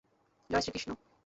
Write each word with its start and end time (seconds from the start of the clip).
Joy 0.49 0.61
Shrikrishna! 0.61 0.91